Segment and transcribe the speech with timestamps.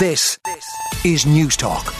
[0.00, 0.38] This
[1.04, 1.99] is News Talk.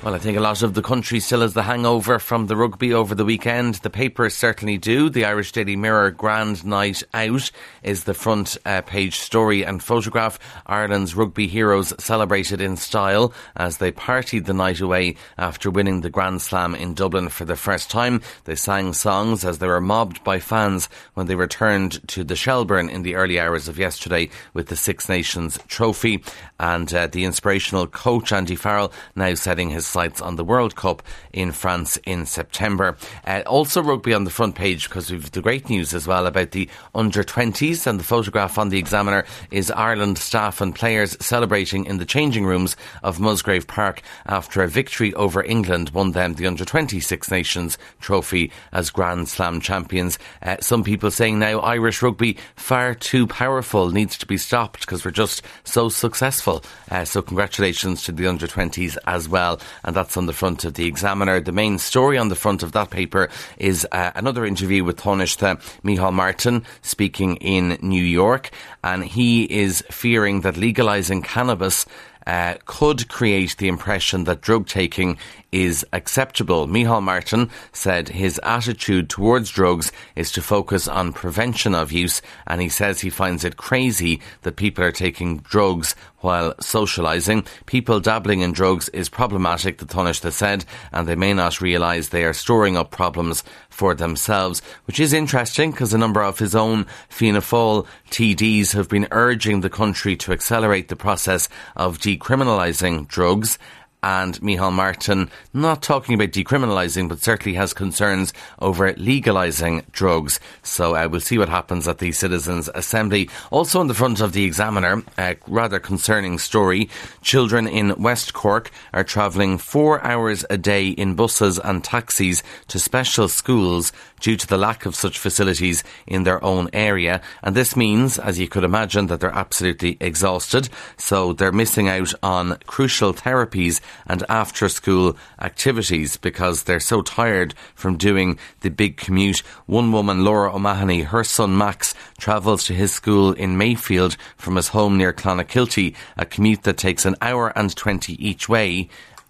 [0.00, 2.94] Well, I think a lot of the country still has the hangover from the rugby
[2.94, 3.74] over the weekend.
[3.74, 5.10] The papers certainly do.
[5.10, 7.50] The Irish Daily Mirror Grand Night Out
[7.82, 10.38] is the front uh, page story and photograph.
[10.66, 16.10] Ireland's rugby heroes celebrated in style as they partied the night away after winning the
[16.10, 18.22] Grand Slam in Dublin for the first time.
[18.44, 22.88] They sang songs as they were mobbed by fans when they returned to the Shelbourne
[22.88, 26.22] in the early hours of yesterday with the Six Nations trophy.
[26.60, 31.02] And uh, the inspirational coach Andy Farrell now setting his sights on the World Cup
[31.32, 32.96] in France in September.
[33.26, 36.52] Uh, also, rugby on the front page because we've the great news as well about
[36.52, 41.84] the under 20s, and the photograph on the Examiner is Ireland staff and players celebrating
[41.84, 46.46] in the changing rooms of Musgrave Park after a victory over England won them the
[46.46, 50.18] under 26 Nations trophy as Grand Slam champions.
[50.42, 55.04] Uh, some people saying now Irish rugby far too powerful needs to be stopped because
[55.04, 56.62] we're just so successful.
[56.90, 60.74] Uh, so congratulations to the under 20s as well and that's on the front of
[60.74, 61.40] the Examiner.
[61.40, 65.60] The main story on the front of that paper is uh, another interview with Taoiseach
[65.82, 68.50] Micheál Martin speaking in New York,
[68.82, 71.86] and he is fearing that legalising cannabis
[72.28, 75.16] uh, could create the impression that drug taking
[75.50, 76.68] is acceptable.
[76.68, 82.60] Micheál Martin said his attitude towards drugs is to focus on prevention of use, and
[82.60, 87.46] he says he finds it crazy that people are taking drugs while socialising.
[87.66, 92.24] People dabbling in drugs is problematic, the Taoiseach said, and they may not realise they
[92.24, 96.86] are storing up problems for themselves, which is interesting because a number of his own
[97.08, 103.58] Fianna Fáil TDs have been urging the country to accelerate the process of decriminalising drugs
[104.02, 110.38] and Micheál Martin not talking about decriminalising, but certainly has concerns over legalising drugs.
[110.62, 113.28] So uh, we'll see what happens at the Citizens' Assembly.
[113.50, 116.88] Also on the front of the Examiner, a rather concerning story.
[117.22, 122.78] Children in West Cork are travelling four hours a day in buses and taxis to
[122.78, 127.20] special schools due to the lack of such facilities in their own area.
[127.42, 130.68] And this means, as you could imagine, that they're absolutely exhausted.
[130.96, 137.54] So they're missing out on crucial therapies and after school activities because they're so tired
[137.74, 139.38] from doing the big commute.
[139.66, 144.68] One woman, Laura O'Mahony, her son Max travels to his school in Mayfield from his
[144.68, 148.88] home near Clonakilty, a commute that takes an hour and 20 each way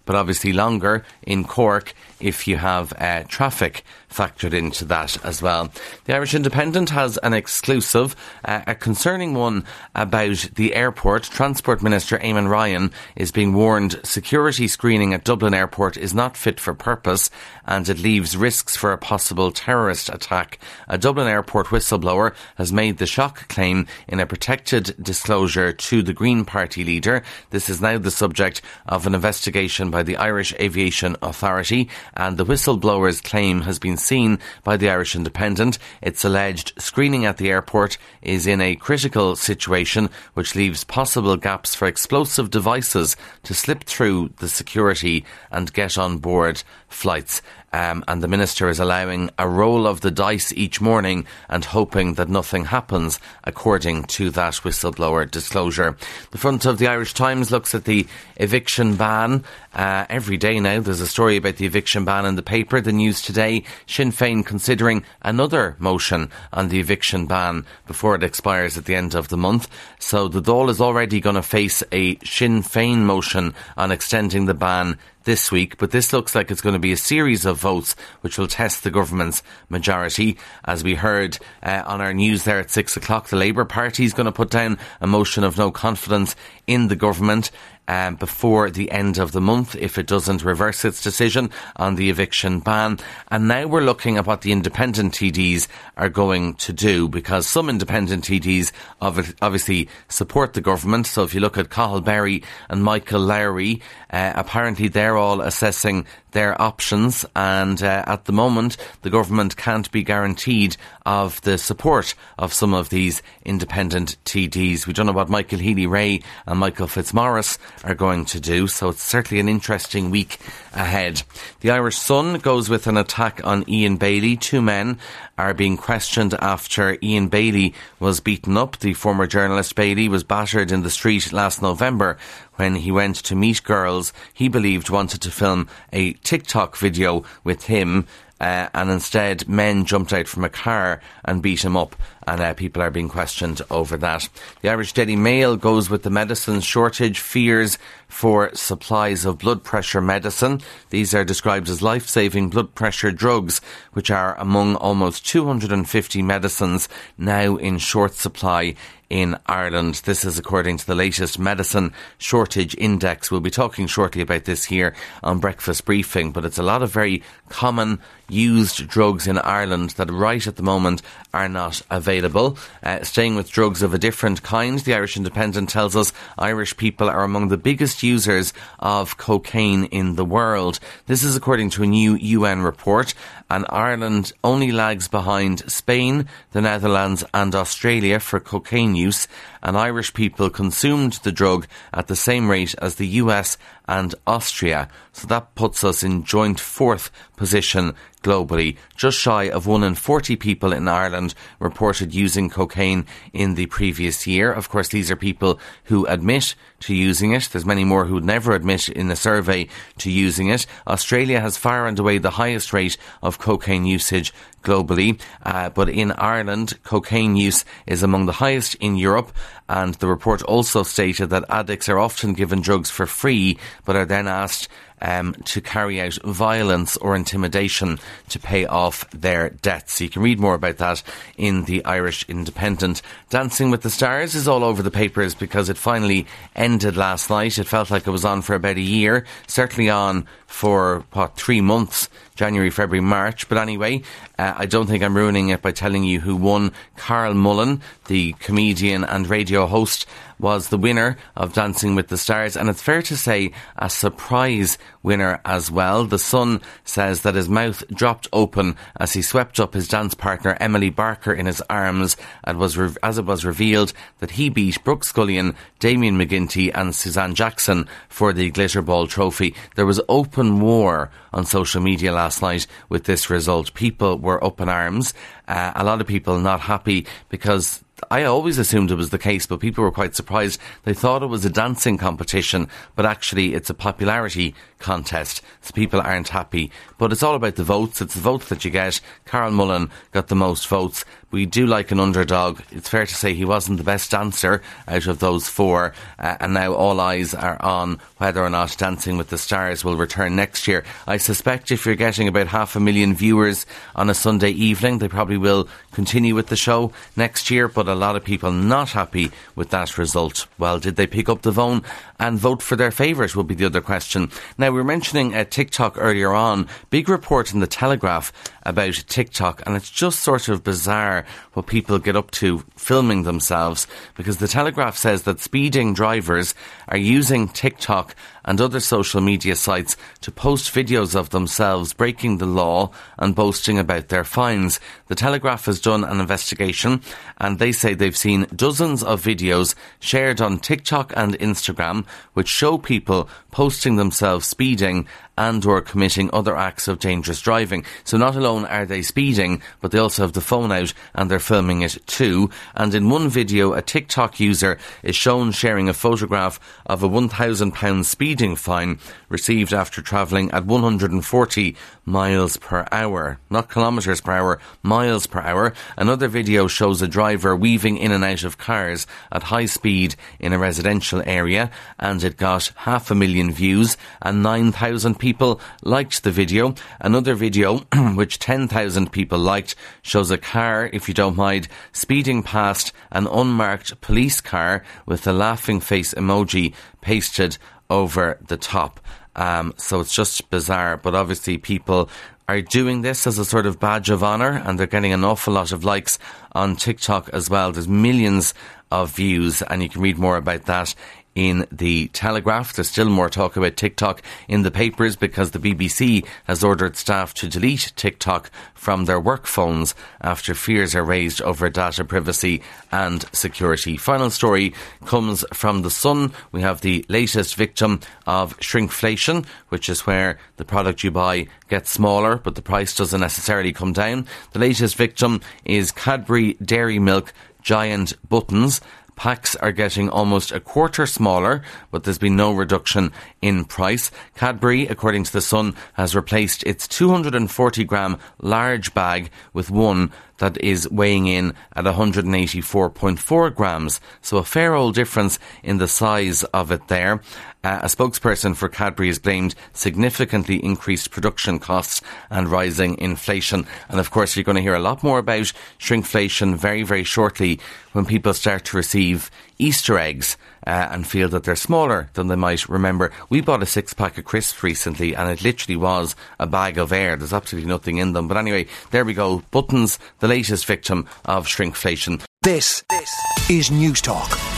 [0.09, 5.71] but obviously longer in Cork if you have uh, traffic factored into that as well.
[6.05, 9.65] The Irish Independent has an exclusive, uh, a concerning one
[9.95, 11.23] about the airport.
[11.23, 16.59] Transport Minister Eamon Ryan is being warned security screening at Dublin Airport is not fit
[16.59, 17.29] for purpose
[17.65, 20.59] and it leaves risks for a possible terrorist attack.
[20.87, 26.13] A Dublin Airport whistleblower has made the shock claim in a protected disclosure to the
[26.13, 27.21] Green Party leader.
[27.51, 32.45] This is now the subject of an investigation by the Irish Aviation Authority and the
[32.45, 35.77] whistleblower's claim has been seen by the Irish Independent.
[36.01, 41.75] It's alleged screening at the airport is in a critical situation which leaves possible gaps
[41.75, 47.41] for explosive devices to slip through the security and get on board flights.
[47.71, 52.15] Um, and the minister is allowing a roll of the dice each morning and hoping
[52.15, 55.95] that nothing happens, according to that whistleblower disclosure.
[56.31, 58.07] The front of the Irish Times looks at the
[58.37, 59.43] eviction ban.
[59.73, 62.81] Uh, every day now, there's a story about the eviction ban in the paper.
[62.81, 68.77] The news today, Sinn Féin considering another motion on the eviction ban before it expires
[68.77, 69.67] at the end of the month.
[69.99, 74.53] So the Dáil is already going to face a Sinn Féin motion on extending the
[74.53, 77.95] ban this week, but this looks like it's going to be a series of votes
[78.21, 80.37] which will test the government's majority.
[80.65, 84.13] As we heard uh, on our news there at six o'clock, the Labour Party is
[84.13, 86.35] going to put down a motion of no confidence
[86.67, 87.51] in the government
[87.89, 92.09] um, before the end of the month if it doesn't reverse its decision on the
[92.11, 92.99] eviction ban.
[93.29, 95.67] And now we're looking at what the independent TDs
[95.97, 101.07] are going to do because some independent TDs obviously support the government.
[101.07, 103.81] So if you look at Cathal Berry and Michael Lowry,
[104.11, 109.89] uh, apparently they're all assessing their options, and uh, at the moment, the government can't
[109.91, 114.85] be guaranteed of the support of some of these independent TDs.
[114.85, 119.03] We don't know what Michael Healy-Rae and Michael Fitzmaurice are going to do, so it's
[119.03, 120.37] certainly an interesting week
[120.73, 121.23] ahead.
[121.61, 124.37] The Irish Sun goes with an attack on Ian Bailey.
[124.37, 124.99] Two men
[125.37, 128.77] are being questioned after Ian Bailey was beaten up.
[128.79, 132.17] The former journalist Bailey was battered in the street last November
[132.55, 137.65] when he went to meet girls he believed wanted to film a TikTok video with
[137.65, 138.05] him.
[138.41, 141.95] Uh, and instead, men jumped out from a car and beat him up
[142.29, 144.29] and uh, people are being questioned over that.
[144.61, 150.01] The Irish Daily Mail goes with the medicine shortage fears for supplies of blood pressure
[150.01, 150.61] medicine.
[150.91, 153.61] These are described as life saving blood pressure drugs,
[153.93, 156.87] which are among almost 250 medicines
[157.17, 158.75] now in short supply
[159.09, 159.95] in Ireland.
[160.05, 163.31] This is according to the latest medicine shortage index.
[163.31, 166.91] We'll be talking shortly about this here on breakfast briefing, but it's a lot of
[166.91, 167.99] very common
[168.29, 171.01] used drugs in Ireland that right at the moment
[171.33, 172.18] are not available.
[172.25, 177.09] Uh, staying with drugs of a different kind, the Irish Independent tells us Irish people
[177.09, 180.79] are among the biggest users of cocaine in the world.
[181.05, 183.13] This is according to a new UN report,
[183.49, 189.27] and Ireland only lags behind Spain, the Netherlands, and Australia for cocaine use,
[189.61, 193.57] and Irish people consumed the drug at the same rate as the US
[193.89, 194.87] and Austria.
[195.13, 198.77] So that puts us in joint fourth position globally.
[198.95, 204.27] Just shy of 1 in 40 people in Ireland reported using cocaine in the previous
[204.27, 204.51] year.
[204.53, 207.49] Of course, these are people who admit to using it.
[207.51, 210.67] There's many more who never admit in a survey to using it.
[210.85, 216.11] Australia has far and away the highest rate of cocaine usage globally, uh, but in
[216.11, 219.31] Ireland, cocaine use is among the highest in Europe.
[219.67, 224.05] And the report also stated that addicts are often given drugs for free, but are
[224.05, 224.67] then asked
[225.01, 227.99] um, to carry out violence or intimidation
[228.29, 230.01] to pay off their debts.
[230.01, 231.03] You can read more about that
[231.37, 233.01] in the Irish Independent.
[233.29, 237.57] Dancing with the Stars is all over the papers because it finally ended last night.
[237.57, 241.61] It felt like it was on for about a year, certainly on for what three
[241.61, 243.49] months January, February, March.
[243.49, 244.01] But anyway,
[244.37, 246.71] uh, I don't think I'm ruining it by telling you who won.
[246.95, 250.05] Carl Mullan, the comedian and radio host,
[250.39, 254.77] was the winner of Dancing with the Stars, and it's fair to say a surprise
[255.03, 256.05] winner as well.
[256.05, 260.57] The Sun says that his mouth dropped open as he swept up his dance partner
[260.59, 264.83] Emily Barker in his arms, and was re- as it was revealed that he beat
[264.83, 269.55] Brooke Scullion, Damien McGinty, and Suzanne Jackson for the Glitter Ball Trophy.
[269.75, 273.73] There was open war on social media last night with this result.
[273.73, 275.13] People were up in arms.
[275.47, 279.45] Uh, a lot of people not happy because I always assumed it was the case,
[279.45, 280.59] but people were quite surprised.
[280.83, 285.41] They thought it was a dancing competition, but actually it's a popularity contest.
[285.61, 286.71] So people aren't happy.
[286.97, 288.01] But it's all about the votes.
[288.01, 289.01] It's the votes that you get.
[289.25, 291.05] Carl Mullan got the most votes.
[291.31, 292.61] We do like an underdog.
[292.71, 295.93] It's fair to say he wasn't the best dancer out of those four.
[296.17, 299.95] Uh, and now all eyes are on whether or not Dancing with the Stars will
[299.95, 300.83] return next year.
[301.05, 305.07] I suspect if you're getting about half a million viewers on a Sunday evening, they
[305.07, 307.67] probably will continue with the show next year.
[307.67, 310.47] But a lot of people not happy with that result.
[310.57, 311.83] Well, did they pick up the phone
[312.19, 313.35] and vote for their favourite?
[313.35, 314.31] Will be the other question.
[314.57, 316.67] Now, we were mentioning uh, TikTok earlier on.
[316.89, 318.33] Big report in the Telegraph
[318.63, 321.18] about TikTok, and it's just sort of bizarre
[321.53, 326.55] what people get up to filming themselves because the Telegraph says that speeding drivers
[326.87, 328.15] are using TikTok
[328.49, 333.77] and other social media sites to post videos of themselves breaking the law and boasting
[333.77, 334.79] about their fines.
[335.05, 337.03] The Telegraph has done an investigation
[337.37, 342.79] and they say they've seen dozens of videos shared on TikTok and Instagram which show
[342.79, 345.07] people posting themselves speeding
[345.39, 347.85] and or committing other acts of dangerous driving.
[348.03, 351.39] So not alone are they speeding, but they also have the phone out and they're
[351.39, 352.49] filming it too.
[352.75, 358.05] And in one video, a TikTok user is shown sharing a photograph of a £1,000
[358.39, 358.97] speeding fine
[359.27, 361.75] received after travelling at 140
[362.05, 363.37] miles per hour.
[363.49, 365.73] Not kilometres per hour, miles per hour.
[365.97, 370.53] Another video shows a driver weaving in and out of cars at high speed in
[370.53, 376.31] a residential area and it got half a million views and 9,000 people liked the
[376.31, 376.73] video.
[377.01, 377.79] Another video,
[378.15, 383.99] which 10,000 people liked, shows a car, if you don't mind, speeding past an unmarked
[383.99, 387.57] police car with a laughing face emoji pasted
[387.89, 388.99] over the top.
[389.35, 392.09] Um, so it's just bizarre, but obviously people
[392.49, 395.53] are doing this as a sort of badge of honour and they're getting an awful
[395.53, 396.17] lot of likes
[396.53, 397.71] on TikTok as well.
[397.71, 398.53] There's millions
[398.91, 400.95] of views and you can read more about that
[401.39, 402.73] in the Telegraph.
[402.73, 407.33] There's still more talk about TikTok in the papers because the BBC has ordered staff
[407.35, 413.23] to delete TikTok from their work phones after fears are raised over data privacy and
[413.31, 413.95] security.
[413.95, 414.73] Final story
[415.05, 416.33] comes from The Sun.
[416.51, 421.89] We have the latest victim of shrinkflation, which is where the product you buy gets
[421.89, 424.27] smaller, but the price doesn't necessarily come down.
[424.51, 427.31] The latest victim is Cadbury Dairy Milk
[427.61, 428.81] Giant Buttons
[429.19, 431.61] Packs are getting almost a quarter smaller,
[431.91, 433.11] but there's been no reduction
[433.41, 434.11] in price.
[434.37, 440.61] Cadbury, according to The Sun, has replaced its 240 gram large bag with one that
[440.61, 444.01] is weighing in at 184.4 grams.
[444.21, 447.21] So a fair old difference in the size of it there.
[447.61, 453.67] Uh, a spokesperson for Cadbury has blamed significantly increased production costs and rising inflation.
[453.89, 457.59] And of course, you're going to hear a lot more about shrinkflation very, very shortly
[457.91, 460.37] when people start to receive Easter eggs
[460.69, 463.11] uh, and feel that they're smaller than they might remember.
[463.27, 466.93] We bought a six pack of crisps recently and it literally was a bag of
[466.93, 467.15] air.
[467.15, 468.27] There's absolutely nothing in them.
[468.27, 469.41] But anyway, there we go.
[469.49, 472.23] Buttons, the latest victim of shrinkflation.
[472.43, 473.11] This, this
[473.49, 474.48] is Newstalk.